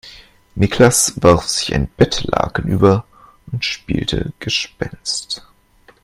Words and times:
Niklas 0.55 1.13
warf 1.21 1.47
sich 1.47 1.75
ein 1.75 1.87
Bettlaken 1.95 2.65
über 2.67 3.05
und 3.51 3.63
spielte 3.63 4.33
Gespenst. 4.39 5.47